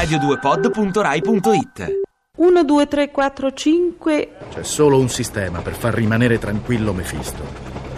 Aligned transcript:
radio2pod.rai.it 0.00 2.00
1, 2.36 2.64
2, 2.64 2.86
3, 2.86 3.10
4, 3.10 3.52
5. 3.52 4.36
C'è 4.48 4.62
solo 4.62 4.98
un 4.98 5.10
sistema 5.10 5.60
per 5.60 5.74
far 5.74 5.92
rimanere 5.92 6.38
tranquillo 6.38 6.94
Mefisto. 6.94 7.42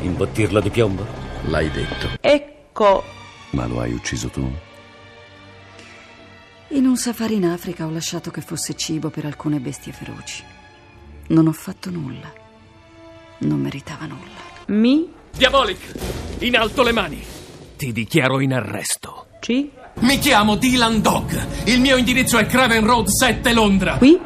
Imbottirlo 0.01 0.61
di 0.61 0.71
piombo? 0.71 1.07
L'hai 1.45 1.71
detto. 1.71 2.08
Ecco. 2.21 3.04
Ma 3.51 3.67
lo 3.67 3.79
hai 3.79 3.93
ucciso 3.93 4.29
tu? 4.30 4.53
In 6.71 6.87
un 6.87 6.97
safari 6.97 7.37
in 7.37 7.47
Africa 7.47 7.87
ho 7.87 7.90
lasciato 7.90 8.33
che 8.33 8.40
fosse 8.40 8.75
cibo 8.75 9.11
per 9.11 9.26
alcune 9.26 9.61
bestie 9.61 9.93
feroci. 9.93 10.43
Non 11.29 11.47
ho 11.47 11.53
fatto 11.53 11.89
nulla. 11.90 12.33
Non 13.39 13.61
meritava 13.61 14.07
nulla. 14.07 14.40
Mi. 14.69 15.08
Diabolic, 15.30 15.79
in 16.39 16.57
alto 16.57 16.83
le 16.83 16.93
mani. 16.93 17.23
Ti 17.77 17.93
dichiaro 17.93 18.41
in 18.41 18.55
arresto. 18.55 19.27
C. 19.39 19.69
Mi 20.01 20.19
chiamo 20.19 20.56
Dylan 20.56 21.01
Dog. 21.01 21.46
Il 21.64 21.80
mio 21.80 21.96
indirizzo 21.96 22.38
è 22.38 22.46
Craven 22.46 22.84
Road 22.84 23.06
7 23.06 23.52
Londra. 23.52 23.96
Qui. 23.96 24.18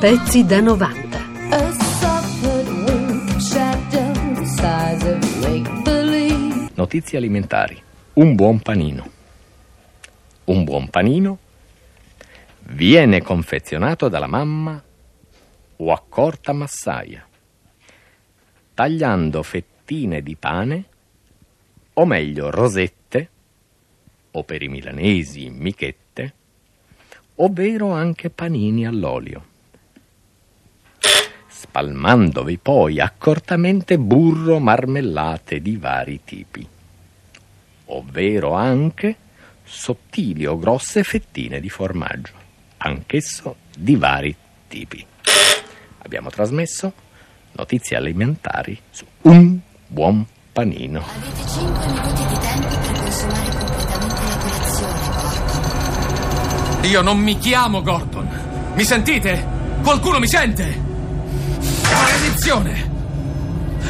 Pezzi 0.00 0.46
da 0.46 0.60
90. 0.60 1.18
A 1.50 1.72
soft 1.72 2.44
wing 2.86 3.38
shadow 3.40 4.12
the 4.34 4.46
size 4.46 5.10
of 5.10 5.40
make 5.40 5.68
believe. 5.82 6.70
Notizie 6.74 7.18
alimentari. 7.18 7.82
Un 8.14 8.34
buon 8.34 8.60
panino. 8.60 9.10
Un 10.44 10.64
buon 10.64 10.88
panino 10.88 11.38
viene 12.70 13.22
confezionato 13.22 14.08
dalla 14.08 14.26
mamma 14.26 14.82
o 15.76 15.92
a 15.92 16.02
corta 16.06 16.52
massaia, 16.52 17.26
tagliando 18.74 19.42
fettine 19.42 20.22
di 20.22 20.36
pane, 20.36 20.84
o 21.94 22.04
meglio 22.04 22.50
rosette, 22.50 23.28
o 24.32 24.42
per 24.44 24.62
i 24.62 24.68
milanesi 24.68 25.48
michette, 25.50 26.34
ovvero 27.36 27.92
anche 27.92 28.30
panini 28.30 28.86
all'olio. 28.86 29.46
Spalmandovi 31.46 32.58
poi 32.58 33.00
accortamente 33.00 33.98
burro 33.98 34.58
marmellate 34.58 35.60
di 35.60 35.76
vari 35.76 36.20
tipi, 36.22 36.66
ovvero 37.86 38.52
anche 38.52 39.16
sottili 39.64 40.46
o 40.46 40.58
grosse 40.58 41.02
fettine 41.02 41.60
di 41.60 41.68
formaggio, 41.68 42.46
anch'esso 42.78 43.56
di 43.76 43.96
vari 43.96 44.34
tipi. 44.68 45.04
Abbiamo 45.98 46.30
trasmesso 46.30 46.92
notizie 47.52 47.96
alimentari 47.96 48.80
su 48.90 49.04
un 49.22 49.58
buon 49.86 50.24
panino. 50.52 51.04
Avete 51.04 51.48
5 51.48 51.86
minuti 51.86 52.26
di 52.26 52.38
tempo 52.38 52.78
per 52.78 52.92
consumare 52.92 53.50
completamente 53.58 54.24
la 54.24 54.36
colazione, 54.36 55.08
Gordon. 55.16 56.90
Io 56.90 57.02
non 57.02 57.18
mi 57.18 57.38
chiamo 57.38 57.82
Gordon. 57.82 58.72
Mi 58.74 58.84
sentite? 58.84 59.46
Qualcuno 59.82 60.18
mi 60.18 60.28
sente? 60.28 60.82
Maledizione! 61.82 62.96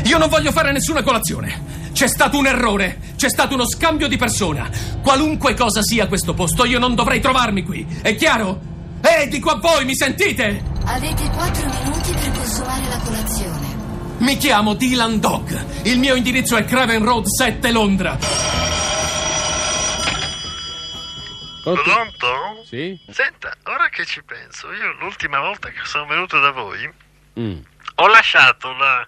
Io 0.05 0.19
non 0.19 0.29
voglio 0.29 0.53
fare 0.53 0.73
nessuna 0.73 1.03
colazione. 1.03 1.67
C'è 1.93 2.07
stato 2.07 2.39
un 2.39 2.47
errore, 2.47 2.99
c'è 3.17 3.29
stato 3.29 3.55
uno 3.55 3.69
scambio 3.69 4.07
di 4.07 4.17
persona. 4.17 4.71
Qualunque 5.03 5.55
cosa 5.55 5.83
sia 5.83 6.07
questo 6.07 6.33
posto, 6.33 6.65
io 6.65 6.79
non 6.79 6.95
dovrei 6.95 7.21
trovarmi 7.21 7.65
qui. 7.65 7.87
È 8.01 8.15
chiaro? 8.15 8.68
Eh, 9.01 9.29
dico 9.29 9.51
a 9.51 9.57
voi, 9.59 9.85
mi 9.85 9.95
sentite? 9.95 10.63
Avete 10.87 11.29
4 11.29 11.67
minuti 11.67 12.13
per 12.13 12.31
consumare 12.33 12.89
la 12.89 12.99
colazione. 12.99 13.67
Mi 14.19 14.37
chiamo 14.37 14.75
Dylan 14.75 15.21
Dog. 15.21 15.85
Il 15.85 15.99
mio 15.99 16.15
indirizzo 16.15 16.57
è 16.57 16.65
Craven 16.65 17.05
Road 17.05 17.27
7 17.27 17.71
Londra. 17.73 18.17
Pronto? 21.63 22.63
Sì? 22.65 22.99
Senta, 23.11 23.53
ora 23.65 23.89
che 23.91 24.05
ci 24.07 24.23
penso, 24.23 24.73
io 24.73 24.93
l'ultima 25.01 25.39
volta 25.41 25.69
che 25.69 25.81
sono 25.85 26.07
venuto 26.07 26.41
da 26.41 26.51
voi 26.51 26.91
Mm. 27.39 27.59
ho 27.97 28.07
lasciato 28.09 28.73
la, 28.73 29.07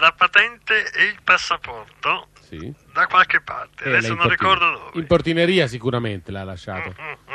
la 0.00 0.12
patente 0.12 0.90
e 0.92 1.04
il 1.04 1.16
passaporto 1.24 2.28
Sì. 2.48 2.70
da 2.92 3.06
qualche 3.06 3.40
parte, 3.40 3.84
Eh, 3.84 3.88
adesso 3.96 4.12
non 4.14 4.28
ricordo 4.28 4.70
dove. 4.70 4.90
In 4.98 5.06
portineria 5.06 5.66
sicuramente 5.68 6.30
l'ha 6.32 6.44
lasciato. 6.44 6.94
Mm, 7.00 7.04
mm, 7.04 7.10
mm. 7.10 7.25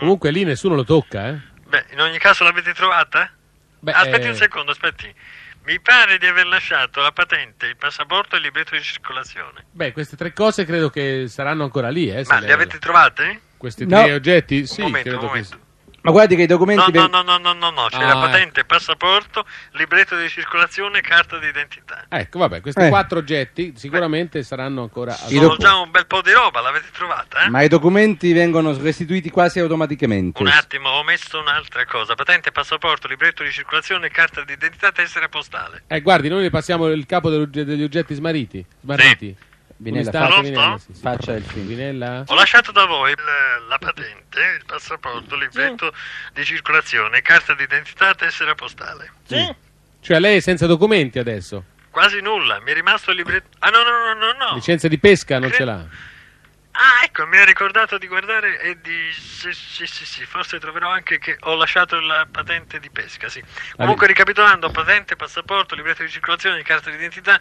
Comunque 0.00 0.30
lì 0.30 0.44
nessuno 0.44 0.74
lo 0.74 0.84
tocca, 0.84 1.28
eh? 1.28 1.38
Beh, 1.68 1.84
in 1.92 2.00
ogni 2.00 2.18
caso 2.18 2.42
l'avete 2.42 2.72
trovata? 2.72 3.30
Beh, 3.78 3.92
aspetti 3.92 4.26
eh, 4.26 4.30
un 4.30 4.34
secondo, 4.34 4.70
aspetti. 4.72 5.12
Mi 5.64 5.78
pare 5.78 6.16
di 6.18 6.26
aver 6.26 6.46
lasciato 6.46 7.00
la 7.02 7.12
patente, 7.12 7.66
il 7.66 7.76
passaporto 7.76 8.34
e 8.34 8.38
il 8.38 8.44
libretto 8.44 8.74
di 8.74 8.82
circolazione. 8.82 9.66
Beh, 9.70 9.92
queste 9.92 10.16
tre 10.16 10.32
cose 10.32 10.64
credo 10.64 10.88
che 10.88 11.26
saranno 11.28 11.64
ancora 11.64 11.90
lì, 11.90 12.10
eh? 12.10 12.24
Ma 12.26 12.40
le- 12.40 12.50
avete 12.52 12.78
trovate? 12.78 13.40
Questi 13.58 13.86
No. 13.86 14.00
tre 14.02 14.14
oggetti? 14.14 14.66
Sì, 14.66 14.80
un 14.80 14.86
momento, 14.86 15.08
credo 15.10 15.26
un 15.26 15.32
che 15.32 15.38
momento. 15.46 15.68
Ma 16.02 16.10
guardi 16.12 16.34
che 16.34 16.42
i 16.42 16.46
documenti... 16.46 16.92
No, 16.92 17.06
no, 17.06 17.22
no, 17.22 17.36
no, 17.36 17.38
no, 17.38 17.52
no, 17.52 17.70
no, 17.70 17.86
c'è 17.90 18.02
Ah, 18.02 18.14
la 18.14 18.26
eh. 18.26 18.30
patente, 18.30 18.64
passaporto, 18.64 19.44
libretto 19.72 20.16
di 20.16 20.28
circolazione 20.28 20.98
e 20.98 21.00
carta 21.02 21.38
d'identità. 21.38 22.06
Ecco, 22.08 22.38
vabbè, 22.38 22.60
questi 22.62 22.80
Eh. 22.80 22.88
quattro 22.88 23.18
oggetti 23.18 23.74
sicuramente 23.76 24.42
saranno 24.42 24.82
ancora... 24.82 25.12
Sono 25.12 25.40
docu- 25.40 25.60
già 25.60 25.76
un 25.76 25.90
bel 25.90 26.06
po' 26.06 26.22
di 26.22 26.32
roba, 26.32 26.60
l'avete 26.60 26.88
trovata, 26.92 27.44
eh? 27.44 27.50
Ma 27.50 27.62
i 27.62 27.68
documenti 27.68 28.32
vengono 28.32 28.74
restituiti 28.76 29.28
quasi 29.30 29.58
automaticamente. 29.60 30.40
Un 30.40 30.48
attimo, 30.48 30.88
ho 30.88 31.02
messo 31.04 31.38
un'altra 31.38 31.84
cosa. 31.84 32.14
Patente, 32.14 32.50
passaporto, 32.50 33.06
libretto 33.06 33.42
di 33.42 33.50
circolazione, 33.50 34.08
carta 34.08 34.42
d'identità, 34.42 34.92
tessera 34.92 35.28
postale. 35.28 35.82
Eh, 35.86 36.00
guardi, 36.00 36.28
noi 36.28 36.42
le 36.42 36.50
passiamo 36.50 36.86
il 36.88 37.04
capo 37.04 37.28
degli 37.28 37.82
oggetti 37.82 38.14
smarriti. 38.14 38.64
Smarriti. 38.82 39.36
Vinella, 39.82 40.10
Un 40.10 40.14
istante, 40.14 40.34
fa- 40.34 40.40
Vinella, 40.42 40.78
sì, 40.78 40.92
sì. 40.94 41.00
Faccia 41.00 41.32
il 41.32 41.42
film. 41.44 41.66
Vinella? 41.66 42.24
Ho 42.26 42.34
lasciato 42.34 42.70
da 42.70 42.84
voi 42.84 43.10
il- 43.12 43.66
la 43.68 43.78
patente, 43.78 44.38
il 44.58 44.64
passaporto, 44.66 45.36
libretto 45.36 45.92
di 46.34 46.44
circolazione, 46.44 47.22
carta 47.22 47.54
d'identità, 47.54 48.14
tessera 48.14 48.54
postale. 48.54 49.10
Cioè 50.02 50.18
lei 50.18 50.36
è 50.36 50.40
senza 50.40 50.66
documenti 50.66 51.18
adesso? 51.18 51.64
Quasi 51.90 52.20
nulla, 52.20 52.60
mi 52.60 52.70
è 52.70 52.74
rimasto 52.74 53.10
il 53.10 53.16
libretto... 53.16 53.48
Ah, 53.60 53.70
no, 53.70 53.82
no, 53.82 53.90
no, 53.90 54.14
no, 54.14 54.32
no. 54.32 54.54
Licenza 54.54 54.86
di 54.86 54.98
pesca 54.98 55.38
non 55.38 55.48
Cre- 55.48 55.58
ce 55.58 55.64
l'ha? 55.64 55.84
Ah, 56.72 57.04
ecco, 57.04 57.26
mi 57.26 57.36
ha 57.36 57.44
ricordato 57.44 57.98
di 57.98 58.06
guardare 58.06 58.60
e 58.60 58.78
di... 58.80 59.10
Sì, 59.12 59.52
sì, 59.52 59.86
sì, 59.86 60.04
sì, 60.06 60.24
forse 60.24 60.58
troverò 60.60 60.88
anche 60.88 61.18
che 61.18 61.36
ho 61.40 61.56
lasciato 61.56 61.98
la 62.00 62.26
patente 62.30 62.78
di 62.78 62.88
pesca, 62.90 63.28
sì. 63.28 63.42
Comunque, 63.76 64.06
ricapitolando, 64.06 64.70
patente, 64.70 65.16
passaporto, 65.16 65.74
libretto 65.74 66.02
di 66.04 66.08
circolazione, 66.10 66.62
carta 66.62 66.90
d'identità, 66.90 67.38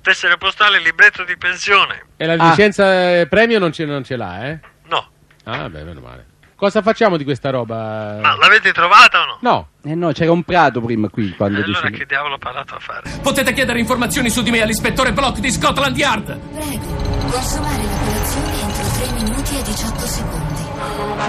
tessera 0.00 0.36
postale, 0.36 0.78
libretto 0.78 1.24
di 1.24 1.36
pensione. 1.36 2.06
E 2.16 2.26
la 2.26 2.34
Ah. 2.34 2.48
licenza 2.50 3.18
eh, 3.18 3.26
premio 3.26 3.58
non 3.58 3.72
ce, 3.72 3.84
non 3.84 4.04
ce 4.04 4.16
l'ha, 4.16 4.46
eh? 4.46 4.58
No. 4.84 5.10
Ah, 5.44 5.68
beh, 5.68 5.82
meno 5.82 6.00
male. 6.00 6.26
Cosa 6.54 6.80
facciamo 6.82 7.16
di 7.16 7.24
questa 7.24 7.50
roba? 7.50 8.18
Ma 8.20 8.36
l'avete 8.36 8.70
trovata 8.72 9.22
o 9.22 9.24
no? 9.24 9.38
No. 9.40 9.68
Eh 9.82 9.94
no, 9.94 10.12
c'era 10.12 10.30
un 10.30 10.42
prato 10.44 10.80
prima 10.82 11.08
qui 11.08 11.34
quando 11.34 11.58
E 11.58 11.62
allora 11.62 11.80
dicevi. 11.80 11.98
che 11.98 12.06
diavolo 12.06 12.34
ho 12.34 12.38
parlato 12.38 12.74
a 12.74 12.78
fare? 12.78 13.10
Potete 13.22 13.52
chiedere 13.54 13.78
informazioni 13.80 14.28
su 14.28 14.42
di 14.42 14.50
me 14.50 14.60
all'ispettore 14.60 15.12
Block 15.12 15.38
di 15.38 15.50
Scotland 15.50 15.96
Yard. 15.96 16.38
Prego, 16.52 17.09
consumare 17.30 17.82
la 17.84 17.96
colazione 18.04 18.60
entro 18.60 18.84
3 18.92 19.12
minuti 19.12 19.58
e 19.58 19.62
18 19.62 20.06
secondi. 20.06 20.62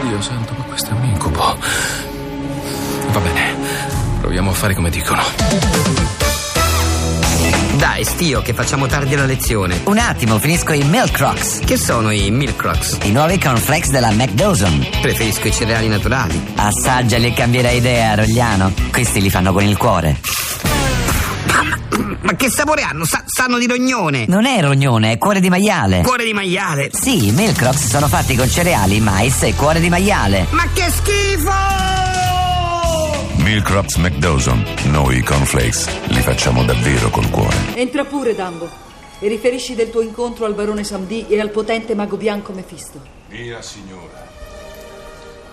Dio 0.01 0.22
santo, 0.22 0.53
ma 0.57 0.63
questo 0.63 0.89
è 0.89 0.94
un 0.94 1.03
incubo. 1.06 1.57
Va 3.12 3.19
bene, 3.19 3.56
proviamo 4.19 4.50
a 4.50 4.53
fare 4.53 4.73
come 4.73 4.90
dicono. 4.90 5.22
Dai, 7.78 8.03
stio, 8.03 8.41
che 8.41 8.53
facciamo 8.53 8.85
tardi 8.85 9.13
alla 9.13 9.25
lezione. 9.25 9.81
Un 9.85 9.97
attimo, 9.97 10.38
finisco 10.40 10.73
i 10.73 10.84
Milk 10.84 11.11
Crocs. 11.11 11.59
Che 11.66 11.78
sono 11.78 12.11
i 12.11 12.29
Milk 12.29 12.56
Crocs? 12.56 12.97
I 13.03 13.11
nuovi 13.11 13.40
cornflakes 13.40 13.90
della 13.90 14.11
McDawson. 14.11 14.88
Preferisco 15.02 15.47
i 15.47 15.52
cereali 15.52 15.87
naturali. 15.87 16.53
Assaggiali 16.55 17.28
e 17.28 17.34
cambierai 17.34 17.78
idea, 17.78 18.16
Rogliano. 18.16 18.72
Questi 18.91 19.22
li 19.22 19.29
fanno 19.29 19.52
con 19.52 19.64
il 19.64 19.78
cuore. 19.78 20.20
Ma 22.22 22.35
che 22.35 22.50
sapore 22.50 22.82
hanno? 22.84 23.06
Sa- 23.06 23.23
sanno 23.26 23.58
di 23.58 23.68
rognone. 23.68 24.26
Non 24.28 24.46
è 24.46 24.62
rognone, 24.62 25.14
è 25.14 25.18
cuore 25.18 25.40
di 25.40 25.50
maiale. 25.50 26.02
Cuore 26.02 26.23
di 26.23 26.34
maiale. 26.34 26.90
Sì, 26.91 27.28
i 27.28 27.32
Milk 27.32 27.58
Crocs 27.58 27.88
sono 27.88 28.08
fatti 28.08 28.35
con 28.35 28.50
cereali, 28.50 29.00
mais 29.00 29.44
e 29.44 29.56
cuore 29.56 29.79
di 29.79 29.90
maiale. 29.90 30.47
Ma 30.52 30.66
che 30.73 30.90
schifo! 30.90 31.52
Milk 33.44 33.66
Crops 33.66 33.96
McDawson. 33.97 34.64
Noi 34.85 35.22
cornflakes 35.23 35.88
li 36.09 36.22
facciamo 36.22 36.64
davvero 36.64 37.09
col 37.09 37.29
cuore. 37.29 37.56
Entra 37.76 38.06
pure, 38.06 38.35
Dumbo. 38.35 38.70
E 39.20 39.28
riferisci 39.28 39.76
del 39.76 39.90
tuo 39.90 40.02
incontro 40.02 40.46
al 40.46 40.53
barone 40.53 40.84
Samdi 40.84 41.28
e 41.28 41.40
al 41.40 41.50
potente 41.50 41.94
mago 41.96 42.17
bianco 42.17 42.53
Mefisto. 42.53 43.00
Mia 43.29 43.62
signora. 43.62 44.29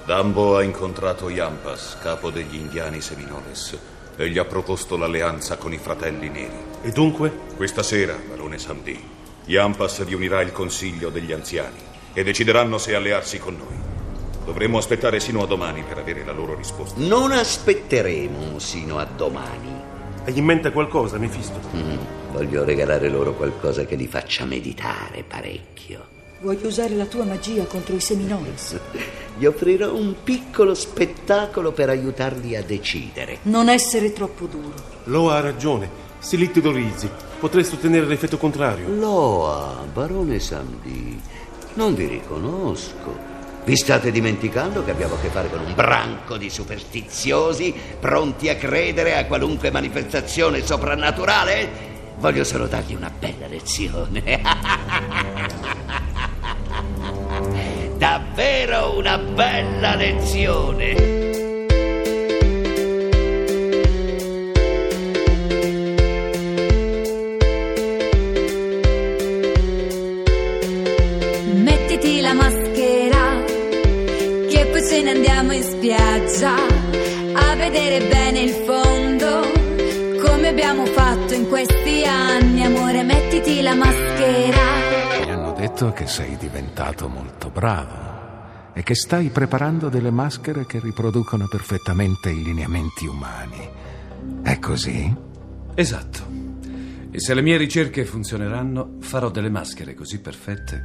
Dambo 0.05 0.57
ha 0.57 0.63
incontrato 0.63 1.29
Yampas, 1.29 1.99
capo 2.01 2.31
degli 2.31 2.55
indiani 2.55 3.01
Seminoles, 3.01 3.77
e 4.19 4.29
gli 4.29 4.37
ha 4.37 4.45
proposto 4.45 4.99
l'alleanza 4.99 5.57
con 5.57 5.73
i 5.73 5.79
fratelli 5.79 6.29
neri. 6.29 6.59
E 6.83 6.91
dunque? 6.91 7.33
Questa 7.57 7.83
sera, 7.83 8.15
barone 8.29 8.59
Samdi, 8.59 9.03
Yampas 9.47 10.05
riunirà 10.05 10.43
il 10.43 10.53
consiglio 10.53 11.09
degli 11.09 11.33
anziani 11.33 11.79
e 12.13 12.23
decideranno 12.23 12.77
se 12.77 12.95
allearsi 12.95 13.39
con 13.39 13.57
noi 13.57 13.89
Dovremmo 14.49 14.79
aspettare 14.79 15.21
sino 15.21 15.43
a 15.43 15.47
domani 15.47 15.83
per 15.83 15.99
avere 15.99 16.25
la 16.25 16.33
loro 16.33 16.55
risposta. 16.55 16.99
Non 16.99 17.33
aspetteremo 17.33 18.59
sino 18.59 18.97
a 18.97 19.05
domani. 19.05 19.71
Hai 20.25 20.39
in 20.39 20.45
mente 20.47 20.73
qualcosa, 20.73 21.19
Mefisto? 21.19 21.61
Mm, 21.77 21.99
voglio 22.33 22.65
regalare 22.65 23.11
loro 23.11 23.35
qualcosa 23.35 23.85
che 23.85 23.95
li 23.95 24.07
faccia 24.07 24.47
meditare 24.47 25.23
parecchio. 25.23 26.18
Voglio 26.41 26.69
usare 26.69 26.95
la 26.95 27.07
tua 27.07 27.25
magia 27.25 27.65
contro 27.65 27.97
i 27.97 28.01
Seminoles. 28.01 28.79
Gli 29.37 29.45
offrirò 29.45 29.93
un 29.93 30.15
piccolo 30.23 30.73
spettacolo 30.73 31.73
per 31.73 31.89
aiutarli 31.89 32.55
a 32.55 32.63
decidere. 32.63 33.39
Non 33.43 33.69
essere 33.69 34.13
troppo 34.13 34.47
duro. 34.47 34.75
Loa 35.05 35.35
ha 35.35 35.41
ragione. 35.41 35.91
Se 36.21 36.37
li 36.37 36.49
teorizzi, 36.49 37.11
potresti 37.41 37.75
ottenere 37.75 38.07
l'effetto 38.07 38.39
contrario. 38.39 38.89
Loa, 38.89 39.85
barone 39.93 40.39
Samdi, 40.39 41.21
non 41.75 41.97
vi 41.97 42.07
riconosco. 42.07 43.27
Vi 43.65 43.77
state 43.77 44.13
dimenticando 44.13 44.85
che 44.85 44.93
abbiamo 44.93 45.15
a 45.15 45.21
che 45.21 45.31
fare 45.31 45.51
con 45.51 45.59
un 45.59 45.75
branco 45.75 46.37
di 46.37 46.51
superstiziosi 46.51 47.75
pronti 47.99 48.49
a 48.49 48.55
credere 48.55 49.17
a 49.17 49.27
qualunque 49.27 49.73
manifestazione 49.73 50.65
soprannaturale? 50.65 51.87
Voglio 52.19 52.45
solo 52.45 52.69
dargli 52.69 52.95
una 52.95 53.11
bella 53.11 53.49
lezione. 53.49 54.41
Davvero 58.59 58.99
una 58.99 59.19
bella 59.19 59.95
lezione. 59.95 60.95
Mettiti 71.55 72.21
la 72.21 72.33
maschera, 72.35 73.45
che 74.49 74.67
poi 74.73 74.83
ce 74.89 75.03
ne 75.03 75.11
andiamo 75.13 75.53
in 75.53 75.63
spiaggia 75.63 76.55
a 77.35 77.55
vedere 77.55 78.09
bene 78.09 78.41
il 78.41 78.51
fondo, 78.67 79.53
come 80.21 80.49
abbiamo 80.49 80.85
fatto 80.87 81.33
in 81.33 81.47
questi 81.47 82.05
anni, 82.05 82.65
amore, 82.65 83.05
mettiti 83.05 83.63
la 83.63 83.75
maschera. 83.77 84.63
Mi 85.25 85.31
hanno 85.31 85.53
detto 85.53 85.93
che 85.93 86.09
sei 86.09 86.37
diventato 86.37 87.07
molto 87.07 87.51
bravo 87.51 88.18
e 88.79 88.85
che 88.85 88.95
stai 88.95 89.31
preparando 89.31 89.89
delle 89.89 90.13
maschere 90.13 90.65
che 90.65 90.79
riproducono 90.79 91.49
perfettamente 91.49 92.31
i 92.31 92.45
lineamenti 92.45 93.07
umani. 93.07 93.69
È 94.41 94.57
così? 94.61 95.13
Esatto. 95.75 96.25
E 97.11 97.19
se 97.19 97.35
le 97.35 97.43
mie 97.43 97.57
ricerche 97.57 98.05
funzioneranno, 98.05 98.99
farò 99.01 99.31
delle 99.31 99.51
maschere 99.51 99.95
così 99.95 100.21
perfette 100.21 100.85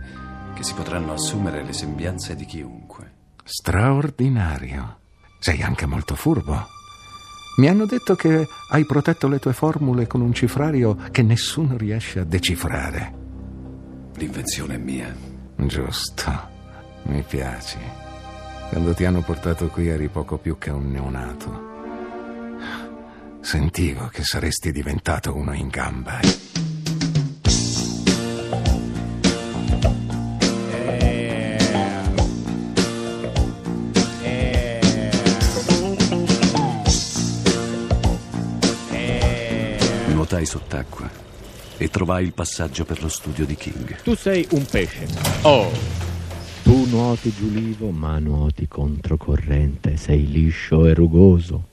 che 0.55 0.63
si 0.63 0.73
potranno 0.73 1.13
assumere 1.13 1.63
le 1.63 1.71
sembianze 1.71 2.35
di 2.35 2.45
chiunque. 2.45 3.11
Straordinario. 3.43 4.97
Sei 5.37 5.61
anche 5.61 5.85
molto 5.85 6.15
furbo. 6.15 6.65
Mi 7.57 7.67
hanno 7.67 7.85
detto 7.85 8.15
che 8.15 8.47
hai 8.71 8.85
protetto 8.85 9.27
le 9.27 9.37
tue 9.37 9.53
formule 9.53 10.07
con 10.07 10.21
un 10.21 10.33
cifrario 10.33 10.97
che 11.11 11.21
nessuno 11.21 11.77
riesce 11.77 12.21
a 12.21 12.23
decifrare. 12.23 13.13
L'invenzione 14.15 14.73
è 14.73 14.79
mia. 14.79 15.15
Giusto. 15.57 16.52
Mi 17.03 17.21
piaci. 17.21 17.77
Quando 18.69 18.93
ti 18.93 19.05
hanno 19.05 19.21
portato 19.21 19.67
qui 19.67 19.87
eri 19.87 20.07
poco 20.07 20.37
più 20.37 20.57
che 20.57 20.69
un 20.71 20.89
neonato. 20.91 21.71
Sentivo 23.41 24.07
che 24.07 24.23
saresti 24.23 24.71
diventato 24.71 25.35
uno 25.35 25.53
in 25.53 25.67
gamba. 25.67 26.19
Nuotai 40.07 40.45
sott'acqua 40.45 41.09
e 41.77 41.89
trovai 41.89 42.23
il 42.23 42.33
passaggio 42.33 42.85
per 42.85 43.01
lo 43.01 43.09
studio 43.09 43.45
di 43.45 43.55
King. 43.55 44.01
Tu 44.03 44.15
sei 44.15 44.47
un 44.51 44.65
pesce. 44.65 45.05
Oh! 45.41 46.02
Tu 46.63 46.85
nuoti 46.89 47.31
giulivo, 47.31 47.91
ma 47.91 48.17
nuoti 48.19 48.67
controcorrente, 48.67 49.97
sei 49.97 50.25
liscio 50.29 50.87
e 50.87 50.93
rugoso 50.93 51.67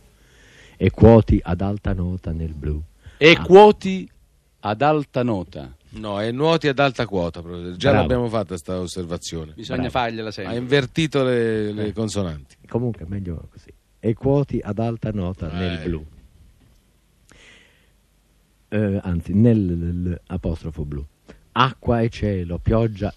e 0.77 0.91
quoti 0.91 1.39
ad 1.43 1.61
alta 1.61 1.93
nota 1.93 2.33
nel 2.33 2.53
blu. 2.55 2.83
E 3.17 3.37
Ah, 3.39 3.43
quoti 3.43 4.09
ad 4.61 4.83
alta 4.83 5.23
nota. 5.23 5.73
No, 5.91 6.21
è 6.21 6.31
nuoti 6.33 6.69
ad 6.69 6.79
alta 6.79 7.07
quota. 7.07 7.41
professore. 7.41 7.77
Già 7.77 7.91
Bravo. 7.91 8.03
l'abbiamo 8.07 8.29
fatta 8.29 8.47
questa 8.49 8.79
osservazione. 8.81 9.53
Bisogna 9.55 9.89
Bravo. 9.89 9.93
fargliela 9.99 10.31
sempre. 10.31 10.55
Ha 10.55 10.59
invertito 10.59 11.23
le, 11.23 11.73
le 11.73 11.87
Eh. 11.87 11.93
consonanti. 11.93 12.57
Comunque, 12.69 13.05
meglio 13.09 13.47
così. 13.51 13.73
E 14.01 14.15
quoti 14.15 14.59
ad 14.63 14.79
alta 14.79 15.11
nota 15.13 15.49
nel 15.53 15.81
Eh. 15.81 15.85
blu. 15.85 16.07
Eh, 18.69 19.01
anzi, 19.03 19.35
nell'apostrofo 19.35 20.85
blu. 20.85 21.05
Acqua 21.53 22.01
e 22.01 22.09
cielo, 22.09 22.59
pioggia. 22.59 23.13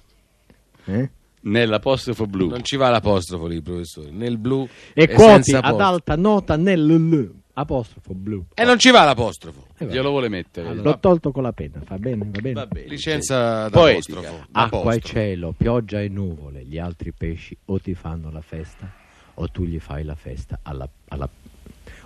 Eh? 0.85 1.09
Nell'apostrofo 1.45 2.25
blu. 2.25 2.47
Non 2.49 2.63
ci 2.63 2.75
va 2.77 2.89
l'apostrofo 2.89 3.47
lì, 3.47 3.61
professore. 3.61 4.11
Nel 4.11 4.37
blu 4.37 4.67
E 4.93 5.09
quoti 5.09 5.53
ad 5.53 5.79
alta 5.79 6.15
nota 6.15 6.55
nel 6.55 7.31
apostrofo 7.55 8.13
blu. 8.13 8.45
E 8.53 8.63
non 8.63 8.79
ci 8.79 8.89
va 8.91 9.03
l'apostrofo. 9.03 9.67
Eh. 9.77 9.85
Glielo 9.85 10.09
vuole 10.09 10.29
mettere. 10.29 10.69
Allora, 10.69 10.89
l'ho 10.91 10.99
tolto 10.99 11.31
con 11.31 11.43
la 11.43 11.51
penna, 11.51 11.81
fa 11.85 11.97
bene, 11.97 12.25
va 12.31 12.39
bene. 12.39 12.53
Va 12.53 12.65
bene. 12.65 12.87
Licenza 12.87 13.69
Poetica. 13.69 14.19
d'apostrofo. 14.21 14.47
Acqua 14.53 14.93
e 14.93 14.99
cielo, 15.01 15.53
pioggia 15.55 16.01
e 16.01 16.07
nuvole, 16.07 16.63
gli 16.63 16.77
altri 16.79 17.11
pesci 17.11 17.55
o 17.65 17.79
ti 17.79 17.93
fanno 17.93 18.31
la 18.31 18.41
festa 18.41 18.91
o 19.35 19.49
tu 19.49 19.63
gli 19.65 19.79
fai 19.79 20.03
la 20.03 20.15
festa 20.15 20.59
alla, 20.63 20.87
alla- 21.09 21.29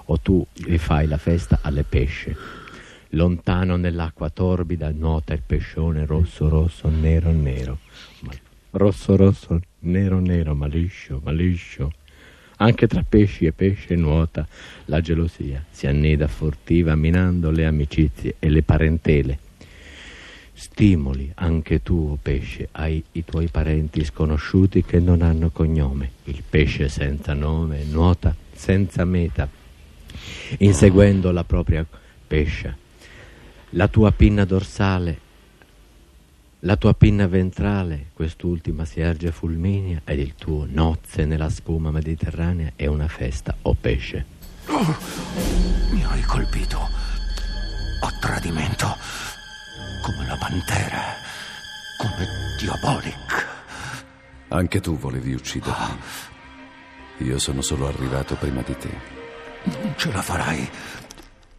o 0.10 0.18
tu 0.20 0.46
gli 0.54 0.78
fai 0.78 1.08
la 1.08 1.18
festa 1.18 1.60
alle 1.62 1.84
pesce. 1.84 2.36
Lontano 3.12 3.78
nell'acqua 3.78 4.30
torbida 4.30 4.92
nuota 4.92 5.34
il 5.34 5.42
pescione 5.46 6.06
rosso 6.06 6.50
rosso, 6.50 6.90
nero 6.90 7.32
nero. 7.32 7.78
Ma- 8.22 8.32
rosso 8.78 9.16
rosso, 9.16 9.60
nero 9.80 10.20
nero, 10.20 10.56
ma 10.56 10.68
liscio, 10.68 11.20
ma 11.24 11.32
liscio. 11.32 11.92
Anche 12.58 12.88
tra 12.88 13.04
pesci 13.08 13.46
e 13.46 13.52
pesce 13.52 13.96
nuota 13.96 14.48
la 14.86 15.02
gelosia, 15.02 15.64
si 15.70 15.86
annida 15.86 16.28
fortiva 16.28 16.96
minando 16.96 17.52
le 17.52 17.66
amicizie 17.66 18.36
e 18.40 18.50
le 18.50 18.64
parentele. 18.64 19.40
Stimoli 20.54 21.32
anche 21.36 21.84
tu, 21.84 22.10
o 22.14 22.18
pesce, 22.20 22.70
hai 22.72 23.04
i 23.12 23.24
tuoi 23.24 23.48
parenti 23.48 24.04
sconosciuti 24.04 24.84
che 24.84 25.00
non 25.00 25.22
hanno 25.22 25.52
cognome. 25.52 26.14
Il 26.24 26.42
pesce 26.48 26.90
senza 26.90 27.34
nome 27.34 27.84
nuota 27.84 28.36
senza 28.52 29.06
meta, 29.06 29.48
inseguendo 30.58 31.32
la 31.32 31.44
propria 31.44 31.86
pescia. 32.26 32.76
La 33.72 33.88
tua 33.88 34.12
pinna 34.12 34.46
dorsale, 34.46 35.20
la 36.62 36.76
tua 36.76 36.94
pinna 36.94 37.28
ventrale, 37.28 38.10
quest'ultima 38.14 38.84
si 38.84 39.00
erge 39.00 39.32
fulminea, 39.32 40.02
ed 40.04 40.20
il 40.20 40.34
tuo 40.36 40.66
nozze 40.68 41.26
nella 41.26 41.50
spuma 41.50 41.92
mediterranea 41.92 42.72
è 42.76 42.88
una 42.88 43.08
festa, 43.08 43.56
o 43.62 43.76
pesce. 43.80 44.26
Oh, 44.66 44.98
mi 45.92 46.04
hai 46.04 46.22
colpito 46.24 46.80
a 46.80 48.12
tradimento, 48.20 48.88
come 50.04 50.26
la 50.26 50.36
pantera, 50.38 51.02
come 51.98 52.28
Diabolic. 52.60 53.48
Anche 54.50 54.80
tu 54.80 54.98
volevi 54.98 55.34
uccidermi. 55.34 56.00
Io 57.20 57.38
sono 57.38 57.62
solo 57.62 57.88
arrivato 57.88 58.36
prima 58.36 58.62
di 58.62 58.76
te. 58.78 58.90
Non 59.64 59.94
ce 59.98 60.12
la 60.12 60.22
farai 60.22 60.70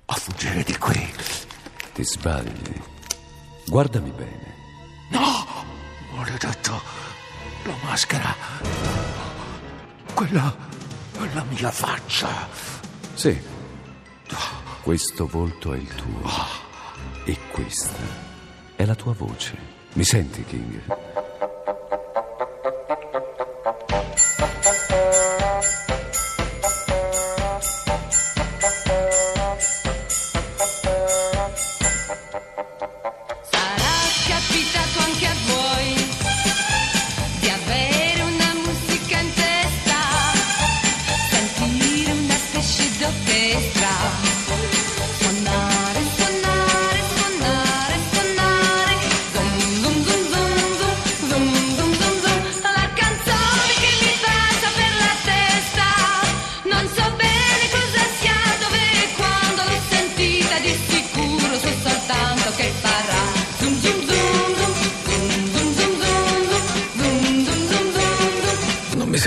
a 0.06 0.14
fuggire 0.14 0.62
di 0.62 0.76
qui. 0.78 1.08
Ti 1.92 2.04
sbagli. 2.04 2.80
Guardami 3.66 4.10
bene. 4.10 4.67
Maledetto, 6.18 6.82
la 7.62 7.74
maschera, 7.84 8.34
quella 10.14 10.56
è 11.12 11.32
la 11.32 11.44
mia 11.44 11.70
faccia. 11.70 12.48
Sì. 13.14 13.40
Questo 14.82 15.28
volto 15.28 15.72
è 15.74 15.76
il 15.76 15.94
tuo. 15.94 16.28
E 17.24 17.38
questa 17.52 18.02
è 18.74 18.84
la 18.84 18.96
tua 18.96 19.12
voce. 19.12 19.56
Mi 19.92 20.02
senti, 20.02 20.44
King? 20.44 20.82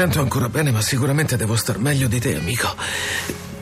Sento 0.02 0.20
ancora 0.20 0.50
bene, 0.50 0.72
ma 0.72 0.82
sicuramente 0.82 1.38
devo 1.38 1.56
star 1.56 1.78
meglio 1.78 2.08
di 2.08 2.20
te, 2.20 2.36
amico. 2.36 2.76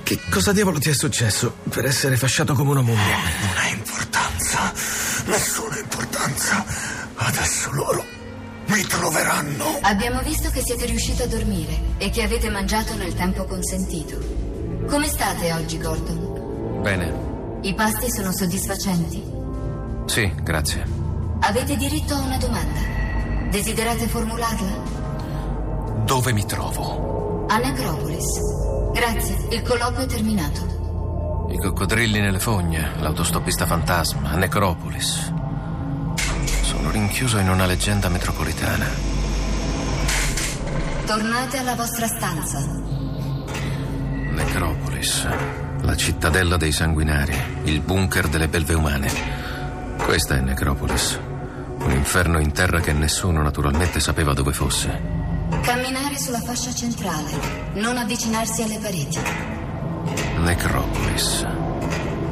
Che 0.03 0.19
cosa 0.29 0.53
diavolo 0.53 0.79
ti 0.79 0.89
è 0.89 0.93
successo 0.93 1.57
per 1.67 1.83
essere 1.83 2.15
fasciato 2.15 2.53
come 2.53 2.69
una 2.69 2.81
mummia? 2.81 3.17
Non 3.41 3.57
ha 3.57 3.67
importanza, 3.67 4.73
nessuna 5.25 5.77
importanza. 5.79 6.63
Adesso 7.15 7.71
loro 7.73 8.05
mi 8.67 8.81
troveranno. 8.83 9.79
Abbiamo 9.81 10.21
visto 10.21 10.49
che 10.49 10.61
siete 10.63 10.85
riusciti 10.85 11.21
a 11.23 11.27
dormire 11.27 11.77
e 11.97 12.09
che 12.09 12.23
avete 12.23 12.49
mangiato 12.49 12.95
nel 12.95 13.13
tempo 13.15 13.43
consentito. 13.43 14.17
Come 14.87 15.07
state 15.07 15.51
oggi, 15.51 15.77
Gordon? 15.77 16.81
Bene. 16.81 17.59
I 17.63 17.73
pasti 17.73 18.09
sono 18.09 18.31
soddisfacenti? 18.31 19.21
Sì, 20.05 20.33
grazie. 20.41 20.85
Avete 21.41 21.75
diritto 21.75 22.13
a 22.13 22.21
una 22.21 22.37
domanda. 22.37 22.79
Desiderate 23.51 24.07
formularla? 24.07 24.98
Dove 26.09 26.33
mi 26.33 26.43
trovo? 26.43 27.45
A 27.47 27.57
Necropolis. 27.59 28.25
Grazie, 28.93 29.45
il 29.51 29.61
colloquio 29.61 30.05
è 30.05 30.07
terminato. 30.07 31.47
I 31.51 31.57
coccodrilli 31.57 32.19
nelle 32.19 32.39
fogne, 32.39 32.93
l'autostoppista 32.97 33.67
fantasma, 33.67 34.33
Necropolis. 34.33 35.31
Sono 36.63 36.89
rinchiuso 36.89 37.37
in 37.37 37.47
una 37.47 37.67
leggenda 37.67 38.09
metropolitana. 38.09 38.87
Tornate 41.05 41.57
alla 41.59 41.75
vostra 41.75 42.07
stanza. 42.07 42.57
Necropolis, 44.31 45.27
la 45.81 45.95
cittadella 45.95 46.57
dei 46.57 46.71
sanguinari, 46.71 47.35
il 47.65 47.81
bunker 47.81 48.29
delle 48.29 48.47
belve 48.47 48.73
umane. 48.73 49.11
Questa 49.95 50.37
è 50.37 50.39
Necropolis. 50.39 51.19
Un 51.81 51.91
inferno 51.91 52.39
in 52.39 52.51
terra 52.51 52.79
che 52.79 52.93
nessuno 52.93 53.43
naturalmente 53.43 53.99
sapeva 53.99 54.33
dove 54.33 54.53
fosse. 54.53 55.18
Camminare 55.61 56.17
sulla 56.17 56.39
fascia 56.41 56.73
centrale, 56.73 57.29
non 57.75 57.97
avvicinarsi 57.97 58.63
alle 58.63 58.79
pareti. 58.79 59.19
Necropolis. 60.37 61.45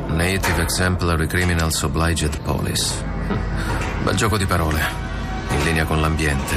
Native 0.08 0.62
Exemplary 0.62 1.28
Criminals 1.28 1.82
Obliged 1.84 2.40
Police. 2.42 3.04
Bel 4.04 4.16
gioco 4.16 4.38
di 4.38 4.46
parole, 4.46 4.82
in 5.52 5.64
linea 5.64 5.86
con 5.86 6.00
l'ambiente. 6.02 6.56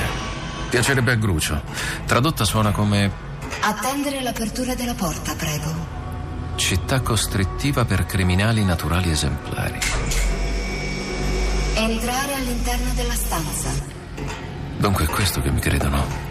Piacerebbe 0.71 1.12
a 1.12 1.17
Grucio. 1.17 1.61
Tradotta 2.07 2.45
suona 2.45 2.71
come 2.71 3.29
Attendere 3.62 4.23
l'apertura 4.23 4.75
della 4.75 4.95
porta, 4.95 5.35
prego. 5.35 5.99
città 6.55 7.00
costrittiva 7.00 7.85
per 7.85 8.07
criminali 8.07 8.65
naturali 8.65 9.11
esemplari. 9.11 9.79
Entrare 11.75 12.35
all'interno 12.35 12.93
della 12.95 13.15
stanza. 13.15 13.71
Dunque 14.79 15.05
è 15.05 15.09
questo 15.09 15.41
che 15.43 15.50
mi 15.50 15.61
credono. 15.61 16.29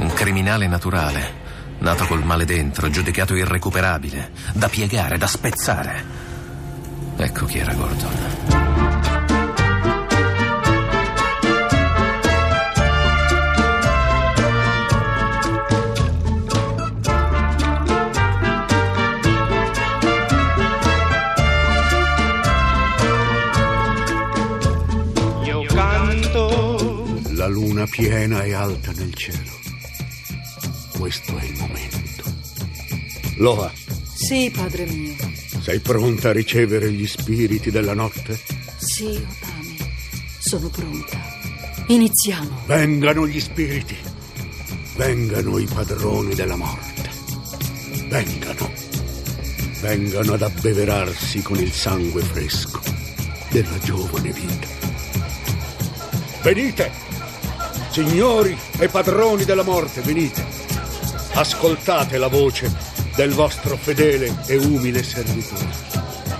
Un 0.00 0.08
criminale 0.14 0.66
naturale, 0.66 1.34
nato 1.80 2.06
col 2.06 2.24
male 2.24 2.46
dentro, 2.46 2.88
giudicato 2.88 3.34
irrecuperabile, 3.34 4.30
da 4.54 4.66
piegare, 4.66 5.18
da 5.18 5.26
spezzare. 5.26 6.04
Ecco 7.18 7.44
chi 7.44 7.58
era 7.58 7.74
Gordon. 7.74 8.14
Io 25.44 25.62
canto. 25.64 27.20
La 27.32 27.48
luna 27.48 27.84
piena 27.84 28.42
e 28.44 28.54
alta 28.54 28.92
nel 28.92 29.12
cielo. 29.14 29.59
Questo 31.10 31.36
è 31.38 31.42
il 31.44 31.56
momento. 31.58 32.22
Loa, 33.38 33.72
Sì, 34.14 34.48
padre 34.54 34.86
mio. 34.86 35.16
sei 35.60 35.80
pronta 35.80 36.28
a 36.28 36.32
ricevere 36.32 36.92
gli 36.92 37.04
spiriti 37.04 37.72
della 37.72 37.94
notte? 37.94 38.38
Sì, 38.76 39.06
Otami. 39.06 39.76
Sono 40.38 40.68
pronta. 40.68 41.20
Iniziamo. 41.88 42.60
Vengano 42.66 43.26
gli 43.26 43.40
spiriti. 43.40 43.96
Vengano 44.94 45.58
i 45.58 45.64
padroni 45.64 46.32
della 46.36 46.54
morte. 46.54 47.10
Vengano. 48.06 48.70
Vengano 49.80 50.34
ad 50.34 50.42
abbeverarsi 50.42 51.42
con 51.42 51.58
il 51.58 51.72
sangue 51.72 52.22
fresco 52.22 52.80
della 53.50 53.78
giovane 53.80 54.30
vita. 54.30 54.68
Venite! 56.42 56.92
Signori 57.90 58.56
e 58.78 58.86
padroni 58.86 59.44
della 59.44 59.64
morte, 59.64 60.02
venite. 60.02 60.59
Ascoltate 61.40 62.18
la 62.18 62.26
voce 62.26 62.70
del 63.14 63.32
vostro 63.32 63.74
fedele 63.74 64.42
e 64.44 64.58
umile 64.58 65.02
servitore. 65.02 65.66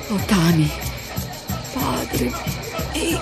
Otami. 0.09 0.71
Padre. 1.73 2.30
E... 2.92 3.19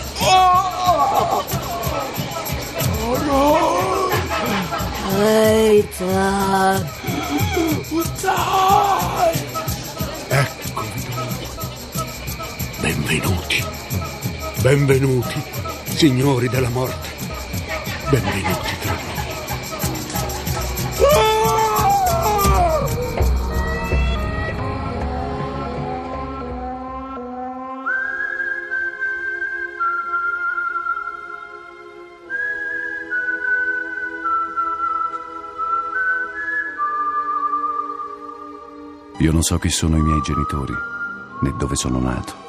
Eita. 5.20 6.84
Eccovi 10.30 11.00
dunque. 11.04 11.46
Benvenuti. 12.80 13.64
Benvenuti, 14.62 15.42
signori 15.94 16.48
della 16.48 16.70
morte. 16.70 17.08
Benvenuti 18.10 18.87
Io 39.20 39.32
non 39.32 39.42
so 39.42 39.58
chi 39.58 39.68
sono 39.68 39.96
i 39.96 40.02
miei 40.02 40.20
genitori, 40.20 40.74
né 41.40 41.52
dove 41.58 41.74
sono 41.74 41.98
nato. 41.98 42.46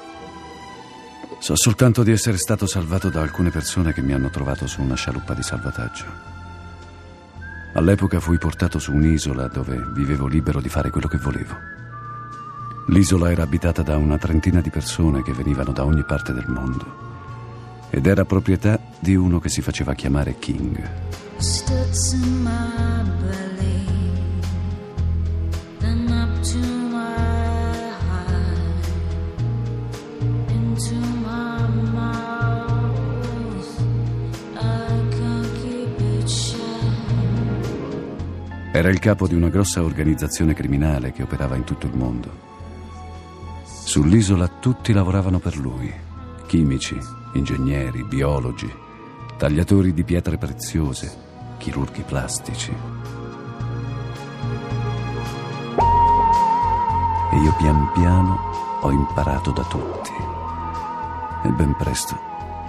So 1.40 1.56
soltanto 1.56 2.04
di 2.04 2.12
essere 2.12 2.38
stato 2.38 2.68
salvato 2.68 3.10
da 3.10 3.22
alcune 3.22 3.50
persone 3.50 3.92
che 3.94 4.02
mi 4.02 4.14
hanno 4.14 4.30
trovato 4.30 4.68
su 4.68 4.82
una 4.82 4.96
scialuppa 4.96 5.34
di 5.34 5.42
salvataggio. 5.42 6.06
All'epoca 7.74 8.20
fui 8.20 8.38
portato 8.38 8.78
su 8.78 8.94
un'isola 8.94 9.48
dove 9.48 9.84
vivevo 9.94 10.28
libero 10.28 10.62
di 10.62 10.70
fare 10.70 10.90
quello 10.90 11.08
che 11.08 11.18
volevo. 11.18 11.56
L'isola 12.88 13.32
era 13.32 13.44
abitata 13.44 13.82
da 13.82 13.98
una 13.98 14.18
trentina 14.18 14.62
di 14.62 14.70
persone 14.70 15.24
che 15.24 15.34
venivano 15.34 15.72
da 15.72 15.86
ogni 15.86 16.04
parte 16.04 16.34
del 16.34 16.48
mondo 16.48 17.08
ed 17.90 18.06
era 18.06 18.26
proprietà 18.26 18.80
di 19.00 19.16
uno 19.16 19.40
che 19.40 19.50
si 19.50 19.62
faceva 19.62 19.94
chiamare 19.94 20.38
King. 20.38 20.88
Stood 21.38 21.90
to 21.92 22.18
my 22.42 23.04
belly, 23.22 24.09
Era 38.80 38.88
il 38.88 39.00
capo 39.00 39.28
di 39.28 39.36
una 39.36 39.50
grossa 39.50 39.84
organizzazione 39.84 40.54
criminale 40.54 41.12
che 41.12 41.22
operava 41.22 41.58
in 41.58 41.66
tutto 41.66 41.86
il 41.86 41.94
mondo. 41.94 42.32
Sull'isola 43.66 44.48
tutti 44.48 44.94
lavoravano 44.94 45.40
per 45.40 45.58
lui, 45.58 45.94
chimici, 46.48 46.98
ingegneri, 47.34 48.06
biologi, 48.06 48.74
tagliatori 49.36 49.94
di 49.94 50.06
pietre 50.06 50.38
preziose, 50.38 51.14
chirurghi 51.58 52.04
plastici. 52.04 52.72
E 57.34 57.38
io 57.38 57.56
pian 57.58 57.92
piano 57.92 58.80
ho 58.80 58.92
imparato 58.92 59.52
da 59.52 59.64
tutti. 59.64 60.12
E 61.44 61.50
ben 61.50 61.76
presto 61.76 62.18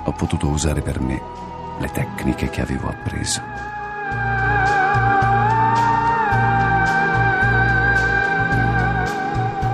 ho 0.02 0.11
potuto 0.11 0.49
usare 0.49 0.83
per 0.83 1.00
me 1.00 1.23
le 1.79 1.88
tecniche 1.93 2.50
che 2.50 2.62
avevo 2.62 2.88
appreso. 2.88 3.50